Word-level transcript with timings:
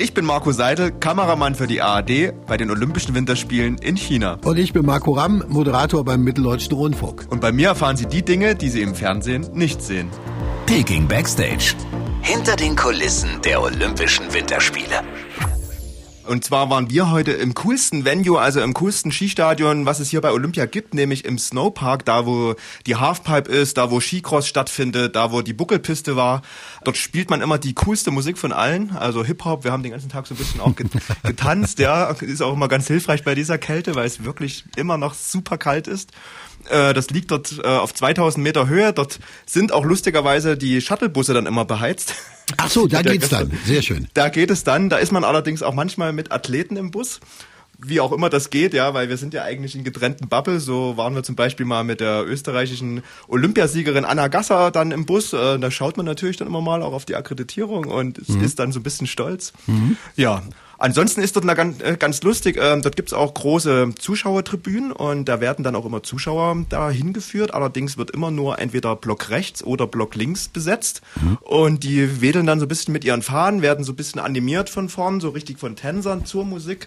Ich 0.00 0.14
bin 0.14 0.24
Marco 0.24 0.52
Seidel, 0.52 0.92
Kameramann 0.92 1.56
für 1.56 1.66
die 1.66 1.82
ARD 1.82 2.32
bei 2.46 2.56
den 2.56 2.70
Olympischen 2.70 3.16
Winterspielen 3.16 3.78
in 3.78 3.96
China. 3.96 4.38
Und 4.44 4.56
ich 4.56 4.72
bin 4.72 4.86
Marco 4.86 5.10
Ramm, 5.10 5.42
Moderator 5.48 6.04
beim 6.04 6.22
Mitteldeutschen 6.22 6.72
Rundfunk. 6.72 7.26
Und 7.30 7.40
bei 7.40 7.50
mir 7.50 7.70
erfahren 7.70 7.96
Sie 7.96 8.06
die 8.06 8.24
Dinge, 8.24 8.54
die 8.54 8.68
Sie 8.68 8.80
im 8.80 8.94
Fernsehen 8.94 9.48
nicht 9.54 9.82
sehen. 9.82 10.08
Peking 10.66 11.08
Backstage. 11.08 11.74
Hinter 12.22 12.54
den 12.54 12.76
Kulissen 12.76 13.42
der 13.44 13.60
Olympischen 13.60 14.32
Winterspiele. 14.32 15.02
Und 16.28 16.44
zwar 16.44 16.68
waren 16.68 16.90
wir 16.90 17.10
heute 17.10 17.32
im 17.32 17.54
coolsten 17.54 18.04
Venue, 18.04 18.38
also 18.38 18.60
im 18.60 18.74
coolsten 18.74 19.10
Skistadion, 19.10 19.86
was 19.86 19.98
es 19.98 20.10
hier 20.10 20.20
bei 20.20 20.30
Olympia 20.30 20.66
gibt, 20.66 20.92
nämlich 20.92 21.24
im 21.24 21.38
Snowpark, 21.38 22.04
da 22.04 22.26
wo 22.26 22.54
die 22.86 22.96
Halfpipe 22.96 23.50
ist, 23.50 23.78
da 23.78 23.90
wo 23.90 23.98
Skicross 23.98 24.46
stattfindet, 24.46 25.16
da 25.16 25.32
wo 25.32 25.40
die 25.40 25.54
Buckelpiste 25.54 26.16
war. 26.16 26.42
Dort 26.84 26.98
spielt 26.98 27.30
man 27.30 27.40
immer 27.40 27.58
die 27.58 27.72
coolste 27.72 28.10
Musik 28.10 28.36
von 28.36 28.52
allen, 28.52 28.90
also 28.90 29.24
Hip-Hop. 29.24 29.64
Wir 29.64 29.72
haben 29.72 29.82
den 29.82 29.92
ganzen 29.92 30.10
Tag 30.10 30.26
so 30.26 30.34
ein 30.34 30.38
bisschen 30.38 30.60
auch 30.60 30.74
getanzt, 31.22 31.78
ja. 31.78 32.10
Ist 32.10 32.42
auch 32.42 32.52
immer 32.52 32.68
ganz 32.68 32.86
hilfreich 32.86 33.24
bei 33.24 33.34
dieser 33.34 33.56
Kälte, 33.56 33.94
weil 33.94 34.06
es 34.06 34.22
wirklich 34.22 34.64
immer 34.76 34.98
noch 34.98 35.14
super 35.14 35.56
kalt 35.56 35.86
ist. 35.86 36.12
Äh, 36.68 36.94
das 36.94 37.10
liegt 37.10 37.30
dort 37.30 37.60
äh, 37.62 37.66
auf 37.66 37.94
2000 37.94 38.42
Meter 38.42 38.68
Höhe. 38.68 38.92
Dort 38.92 39.18
sind 39.46 39.72
auch 39.72 39.84
lustigerweise 39.84 40.56
die 40.56 40.80
Shuttlebusse 40.80 41.34
dann 41.34 41.46
immer 41.46 41.64
beheizt. 41.64 42.14
Ach 42.56 42.70
so, 42.70 42.86
da 42.86 43.02
geht's 43.02 43.28
dann. 43.28 43.50
Sehr 43.64 43.82
schön. 43.82 44.08
Da 44.14 44.28
geht 44.28 44.50
es 44.50 44.64
dann. 44.64 44.88
Da 44.88 44.98
ist 44.98 45.12
man 45.12 45.24
allerdings 45.24 45.62
auch 45.62 45.74
manchmal 45.74 46.12
mit 46.12 46.32
Athleten 46.32 46.76
im 46.76 46.90
Bus 46.90 47.20
wie 47.78 48.00
auch 48.00 48.10
immer 48.10 48.28
das 48.28 48.50
geht, 48.50 48.74
ja, 48.74 48.92
weil 48.92 49.08
wir 49.08 49.16
sind 49.16 49.34
ja 49.34 49.44
eigentlich 49.44 49.76
in 49.76 49.84
getrennten 49.84 50.28
Bubble. 50.28 50.58
So 50.58 50.96
waren 50.96 51.14
wir 51.14 51.22
zum 51.22 51.36
Beispiel 51.36 51.64
mal 51.64 51.84
mit 51.84 52.00
der 52.00 52.26
österreichischen 52.26 53.02
Olympiasiegerin 53.28 54.04
Anna 54.04 54.26
Gasser 54.26 54.72
dann 54.72 54.90
im 54.90 55.06
Bus. 55.06 55.32
Äh, 55.32 55.58
da 55.58 55.70
schaut 55.70 55.96
man 55.96 56.04
natürlich 56.04 56.36
dann 56.36 56.48
immer 56.48 56.60
mal 56.60 56.82
auch 56.82 56.92
auf 56.92 57.04
die 57.04 57.14
Akkreditierung 57.14 57.86
und 57.86 58.28
mhm. 58.28 58.42
ist 58.42 58.58
dann 58.58 58.72
so 58.72 58.80
ein 58.80 58.82
bisschen 58.82 59.06
stolz. 59.06 59.52
Mhm. 59.66 59.96
Ja, 60.16 60.42
Ansonsten 60.80 61.20
ist 61.22 61.34
dort 61.34 61.44
eine 61.44 61.56
ganz, 61.56 61.82
äh, 61.82 61.96
ganz 61.98 62.22
lustig, 62.22 62.56
äh, 62.56 62.80
dort 62.80 62.94
gibt's 62.94 63.12
auch 63.12 63.34
große 63.34 63.90
Zuschauertribünen 63.98 64.92
und 64.92 65.24
da 65.28 65.40
werden 65.40 65.64
dann 65.64 65.74
auch 65.74 65.84
immer 65.84 66.04
Zuschauer 66.04 66.64
da 66.68 66.88
hingeführt. 66.88 67.52
Allerdings 67.52 67.98
wird 67.98 68.12
immer 68.12 68.30
nur 68.30 68.60
entweder 68.60 68.94
Block 68.94 69.28
rechts 69.30 69.64
oder 69.64 69.88
Block 69.88 70.14
links 70.14 70.46
besetzt. 70.46 71.02
Mhm. 71.20 71.38
Und 71.40 71.82
die 71.82 72.20
wedeln 72.20 72.46
dann 72.46 72.60
so 72.60 72.66
ein 72.66 72.68
bisschen 72.68 72.92
mit 72.92 73.04
ihren 73.04 73.22
Fahnen, 73.22 73.60
werden 73.60 73.84
so 73.84 73.92
ein 73.92 73.96
bisschen 73.96 74.20
animiert 74.20 74.70
von 74.70 74.88
vorn, 74.88 75.20
so 75.20 75.30
richtig 75.30 75.58
von 75.58 75.74
Tänzern 75.74 76.24
zur 76.24 76.44
Musik. 76.44 76.86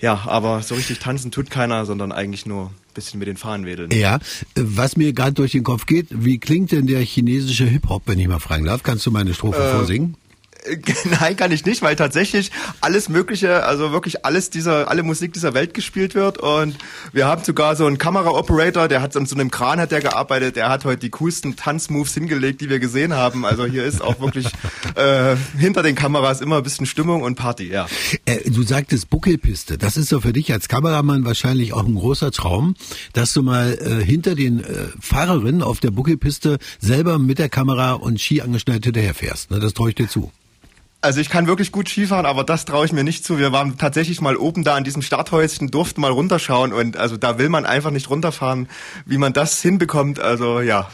Ja, 0.00 0.22
aber 0.26 0.62
so 0.62 0.74
richtig 0.74 0.98
tanzen 0.98 1.30
tut 1.30 1.50
keiner, 1.50 1.84
sondern 1.84 2.10
eigentlich 2.10 2.46
nur 2.46 2.66
ein 2.66 2.94
bisschen 2.94 3.18
mit 3.18 3.28
den 3.28 3.36
Fahnen 3.36 3.66
wedeln. 3.66 3.90
Ja, 3.92 4.18
was 4.56 4.96
mir 4.96 5.12
gerade 5.12 5.34
durch 5.34 5.52
den 5.52 5.62
Kopf 5.62 5.86
geht, 5.86 6.06
wie 6.10 6.38
klingt 6.38 6.72
denn 6.72 6.86
der 6.86 7.00
chinesische 7.00 7.66
Hip-Hop, 7.66 8.02
wenn 8.06 8.18
ich 8.18 8.26
mal 8.26 8.40
fragen 8.40 8.64
darf? 8.64 8.82
Kannst 8.82 9.04
du 9.06 9.10
meine 9.10 9.34
Strophe 9.34 9.62
äh, 9.62 9.72
vorsingen? 9.72 10.16
Nein, 11.20 11.36
kann 11.36 11.52
ich 11.52 11.64
nicht, 11.64 11.82
weil 11.82 11.96
tatsächlich 11.96 12.50
alles 12.80 13.08
Mögliche, 13.08 13.64
also 13.64 13.92
wirklich 13.92 14.24
alles 14.24 14.50
dieser, 14.50 14.88
alle 14.88 15.02
Musik 15.02 15.32
dieser 15.32 15.54
Welt 15.54 15.74
gespielt 15.74 16.14
wird. 16.14 16.38
Und 16.38 16.76
wir 17.12 17.26
haben 17.26 17.44
sogar 17.44 17.76
so 17.76 17.86
einen 17.86 17.98
Kamera-Operator, 17.98 18.88
der 18.88 19.02
hat 19.02 19.16
an 19.16 19.26
so 19.26 19.34
einem 19.34 19.50
Kran 19.50 19.80
hat 19.80 19.90
der 19.90 20.00
gearbeitet, 20.00 20.56
der 20.56 20.68
hat 20.68 20.84
heute 20.84 21.00
die 21.00 21.10
coolsten 21.10 21.56
Tanzmoves 21.56 22.14
hingelegt, 22.14 22.60
die 22.60 22.68
wir 22.68 22.78
gesehen 22.78 23.14
haben. 23.14 23.44
Also 23.44 23.64
hier 23.64 23.84
ist 23.84 24.02
auch 24.02 24.20
wirklich 24.20 24.46
äh, 24.94 25.36
hinter 25.58 25.82
den 25.82 25.94
Kameras 25.94 26.40
immer 26.40 26.58
ein 26.58 26.62
bisschen 26.62 26.86
Stimmung 26.86 27.22
und 27.22 27.36
Party, 27.36 27.70
ja. 27.70 27.86
Äh, 28.24 28.50
du 28.50 28.62
sagtest 28.62 29.10
Buckelpiste. 29.10 29.78
Das 29.78 29.96
ist 29.96 30.12
doch 30.12 30.22
für 30.22 30.32
dich 30.32 30.52
als 30.52 30.68
Kameramann 30.68 31.24
wahrscheinlich 31.24 31.72
auch 31.72 31.86
ein 31.86 31.94
großer 31.94 32.30
Traum, 32.30 32.74
dass 33.12 33.32
du 33.32 33.42
mal 33.42 33.78
äh, 33.80 34.04
hinter 34.04 34.34
den 34.34 34.60
äh, 34.60 34.86
Fahrerinnen 35.00 35.62
auf 35.62 35.80
der 35.80 35.90
Buckelpiste 35.90 36.58
selber 36.78 37.18
mit 37.18 37.38
der 37.38 37.48
Kamera 37.48 37.94
und 37.94 38.20
Ski 38.20 38.40
angeschnallt 38.40 38.84
hinterherfährst. 38.84 39.50
Ne? 39.50 39.60
Das 39.60 39.74
traue 39.74 39.90
ich 39.90 39.94
dir 39.94 40.08
zu. 40.08 40.30
Also 41.02 41.20
ich 41.20 41.30
kann 41.30 41.46
wirklich 41.46 41.72
gut 41.72 41.88
Skifahren, 41.88 42.26
aber 42.26 42.44
das 42.44 42.66
traue 42.66 42.84
ich 42.84 42.92
mir 42.92 43.04
nicht 43.04 43.24
zu. 43.24 43.38
Wir 43.38 43.52
waren 43.52 43.78
tatsächlich 43.78 44.20
mal 44.20 44.36
oben 44.36 44.64
da 44.64 44.74
an 44.74 44.84
diesem 44.84 45.00
Starthäuschen, 45.00 45.70
durften 45.70 46.02
mal 46.02 46.10
runterschauen 46.10 46.74
und 46.74 46.98
also 46.98 47.16
da 47.16 47.38
will 47.38 47.48
man 47.48 47.64
einfach 47.64 47.90
nicht 47.90 48.10
runterfahren, 48.10 48.68
wie 49.06 49.16
man 49.16 49.32
das 49.32 49.62
hinbekommt. 49.62 50.20
Also 50.20 50.60
ja, 50.60 50.90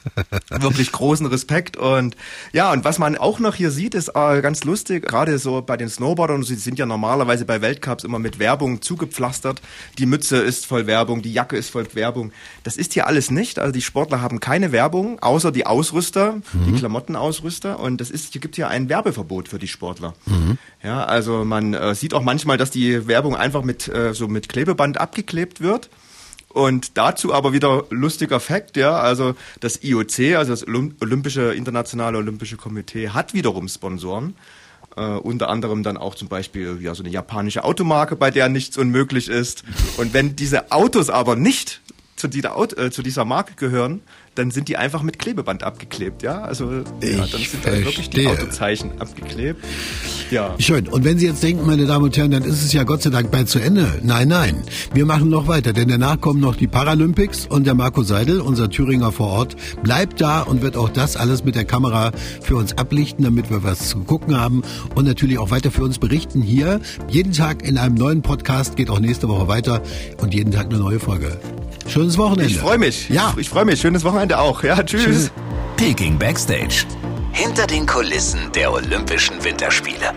wirklich 0.48 0.92
großen 0.92 1.26
Respekt 1.26 1.76
und 1.76 2.16
ja 2.54 2.72
und 2.72 2.84
was 2.84 2.98
man 2.98 3.18
auch 3.18 3.38
noch 3.38 3.54
hier 3.54 3.70
sieht, 3.70 3.94
ist 3.94 4.08
äh, 4.08 4.40
ganz 4.40 4.64
lustig. 4.64 5.06
Gerade 5.06 5.38
so 5.38 5.60
bei 5.60 5.76
den 5.76 5.90
Snowboardern, 5.90 6.42
sie 6.42 6.54
sind 6.54 6.78
ja 6.78 6.86
normalerweise 6.86 7.44
bei 7.44 7.60
Weltcups 7.60 8.04
immer 8.04 8.18
mit 8.18 8.38
Werbung 8.38 8.80
zugepflastert. 8.80 9.60
Die 9.98 10.06
Mütze 10.06 10.38
ist 10.38 10.64
voll 10.64 10.86
Werbung, 10.86 11.20
die 11.20 11.34
Jacke 11.34 11.58
ist 11.58 11.68
voll 11.68 11.86
Werbung. 11.92 12.32
Das 12.62 12.78
ist 12.78 12.94
hier 12.94 13.06
alles 13.06 13.30
nicht. 13.30 13.58
Also 13.58 13.72
die 13.72 13.82
Sportler 13.82 14.22
haben 14.22 14.40
keine 14.40 14.72
Werbung, 14.72 15.18
außer 15.18 15.52
die 15.52 15.66
Ausrüster, 15.66 16.36
mhm. 16.54 16.64
die 16.66 16.72
Klamottenausrüster 16.78 17.78
und 17.78 18.00
das 18.00 18.10
ist, 18.10 18.32
hier 18.32 18.40
gibt 18.40 18.56
hier 18.56 18.68
ein 18.68 18.88
Werbeverbot 18.88 19.49
für 19.50 19.58
die 19.58 19.68
Sportler. 19.68 20.14
Mhm. 20.26 20.56
Ja, 20.82 21.04
also 21.04 21.44
man 21.44 21.74
äh, 21.74 21.94
sieht 21.94 22.14
auch 22.14 22.22
manchmal, 22.22 22.56
dass 22.56 22.70
die 22.70 23.06
Werbung 23.06 23.36
einfach 23.36 23.62
mit 23.62 23.88
äh, 23.88 24.14
so 24.14 24.28
mit 24.28 24.48
Klebeband 24.48 24.98
abgeklebt 24.98 25.60
wird. 25.60 25.90
Und 26.48 26.96
dazu 26.96 27.32
aber 27.32 27.52
wieder 27.52 27.84
lustiger 27.90 28.40
Fakt, 28.40 28.76
ja, 28.76 28.98
also 28.98 29.34
das 29.60 29.84
IOC, 29.84 30.36
also 30.36 30.50
das 30.50 30.66
Olympische 30.66 31.54
Internationale 31.54 32.18
Olympische 32.18 32.56
Komitee, 32.56 33.10
hat 33.10 33.34
wiederum 33.34 33.68
Sponsoren. 33.68 34.34
Äh, 34.96 35.02
unter 35.02 35.48
anderem 35.48 35.84
dann 35.84 35.96
auch 35.96 36.16
zum 36.16 36.26
Beispiel 36.26 36.78
ja 36.80 36.96
so 36.96 37.04
eine 37.04 37.12
japanische 37.12 37.62
Automarke, 37.62 38.16
bei 38.16 38.32
der 38.32 38.48
nichts 38.48 38.76
unmöglich 38.76 39.28
ist. 39.28 39.62
Und 39.98 40.12
wenn 40.12 40.34
diese 40.34 40.72
Autos 40.72 41.10
aber 41.10 41.36
nicht 41.36 41.80
zu 42.20 42.28
dieser, 42.28 42.54
äh, 42.78 42.90
zu 42.90 43.02
dieser 43.02 43.24
Marke 43.24 43.54
gehören, 43.56 44.02
dann 44.34 44.50
sind 44.50 44.68
die 44.68 44.76
einfach 44.76 45.02
mit 45.02 45.18
Klebeband 45.18 45.64
abgeklebt, 45.64 46.22
ja? 46.22 46.42
Also 46.42 46.70
ja, 46.70 46.82
dann 47.00 47.26
sind 47.26 47.66
halt 47.66 47.84
wirklich 47.84 48.10
die 48.10 48.26
Autozeichen 48.26 49.00
abgeklebt. 49.00 49.64
Ja. 50.30 50.54
Schön. 50.58 50.86
Und 50.86 51.04
wenn 51.04 51.18
Sie 51.18 51.26
jetzt 51.26 51.42
denken, 51.42 51.66
meine 51.66 51.86
Damen 51.86 52.04
und 52.04 52.16
Herren, 52.16 52.30
dann 52.30 52.44
ist 52.44 52.62
es 52.62 52.72
ja 52.72 52.84
Gott 52.84 53.02
sei 53.02 53.10
Dank 53.10 53.30
bald 53.30 53.48
zu 53.48 53.58
Ende. 53.58 53.98
Nein, 54.02 54.28
nein. 54.28 54.62
Wir 54.94 55.04
machen 55.04 55.30
noch 55.30 55.48
weiter, 55.48 55.72
denn 55.72 55.88
danach 55.88 56.20
kommen 56.20 56.40
noch 56.40 56.54
die 56.54 56.68
Paralympics 56.68 57.46
und 57.46 57.66
der 57.66 57.74
Marco 57.74 58.02
Seidel, 58.02 58.40
unser 58.40 58.70
Thüringer 58.70 59.10
vor 59.10 59.28
Ort, 59.28 59.56
bleibt 59.82 60.20
da 60.20 60.42
und 60.42 60.62
wird 60.62 60.76
auch 60.76 60.90
das 60.90 61.16
alles 61.16 61.42
mit 61.42 61.54
der 61.54 61.64
Kamera 61.64 62.12
für 62.42 62.56
uns 62.56 62.76
ablichten, 62.78 63.24
damit 63.24 63.50
wir 63.50 63.64
was 63.64 63.88
zu 63.88 64.00
gucken 64.00 64.38
haben 64.38 64.62
und 64.94 65.06
natürlich 65.06 65.38
auch 65.38 65.50
weiter 65.50 65.70
für 65.70 65.82
uns 65.82 65.98
berichten 65.98 66.42
hier. 66.42 66.80
Jeden 67.08 67.32
Tag 67.32 67.66
in 67.66 67.78
einem 67.78 67.94
neuen 67.94 68.22
Podcast 68.22 68.76
geht 68.76 68.90
auch 68.90 69.00
nächste 69.00 69.28
Woche 69.28 69.48
weiter 69.48 69.82
und 70.18 70.34
jeden 70.34 70.52
Tag 70.52 70.66
eine 70.66 70.78
neue 70.78 71.00
Folge. 71.00 71.40
Schönes 71.90 72.16
Wochenende. 72.18 72.44
Ich 72.44 72.58
freue 72.58 72.78
mich. 72.78 73.08
Ja. 73.08 73.32
Ich, 73.34 73.42
ich 73.42 73.50
freue 73.50 73.64
mich. 73.64 73.80
Schönes 73.80 74.04
Wochenende 74.04 74.38
auch. 74.38 74.62
Ja, 74.62 74.82
tschüss. 74.82 75.04
tschüss. 75.04 75.32
Peking 75.76 76.18
Backstage. 76.18 76.84
Hinter 77.32 77.66
den 77.66 77.86
Kulissen 77.86 78.40
der 78.54 78.72
Olympischen 78.72 79.42
Winterspiele. 79.42 80.12